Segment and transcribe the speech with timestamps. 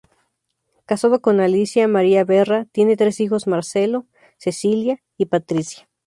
[0.87, 4.07] Casado con Alicia María Berra, tiene tres hijos Marcelo,
[4.39, 5.87] Cecilia y Patricia.